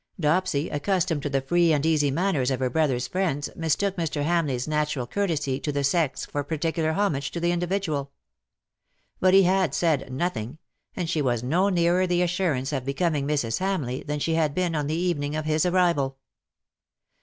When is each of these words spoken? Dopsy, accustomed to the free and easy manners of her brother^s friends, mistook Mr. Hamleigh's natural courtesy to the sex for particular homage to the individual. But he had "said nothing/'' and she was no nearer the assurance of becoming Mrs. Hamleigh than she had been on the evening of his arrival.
Dopsy, 0.19 0.67
accustomed 0.73 1.21
to 1.21 1.29
the 1.29 1.41
free 1.43 1.71
and 1.71 1.85
easy 1.85 2.09
manners 2.09 2.49
of 2.49 2.59
her 2.59 2.71
brother^s 2.71 3.07
friends, 3.07 3.51
mistook 3.55 3.97
Mr. 3.97 4.23
Hamleigh's 4.25 4.67
natural 4.67 5.05
courtesy 5.05 5.59
to 5.59 5.71
the 5.71 5.83
sex 5.83 6.25
for 6.25 6.43
particular 6.43 6.93
homage 6.93 7.29
to 7.29 7.39
the 7.39 7.51
individual. 7.51 8.11
But 9.19 9.35
he 9.35 9.43
had 9.43 9.75
"said 9.75 10.11
nothing/'' 10.11 10.57
and 10.95 11.07
she 11.07 11.21
was 11.21 11.43
no 11.43 11.69
nearer 11.69 12.07
the 12.07 12.23
assurance 12.23 12.73
of 12.73 12.83
becoming 12.83 13.27
Mrs. 13.27 13.59
Hamleigh 13.59 14.03
than 14.07 14.17
she 14.17 14.33
had 14.33 14.55
been 14.55 14.73
on 14.73 14.87
the 14.87 14.95
evening 14.95 15.35
of 15.35 15.45
his 15.45 15.67
arrival. 15.67 16.17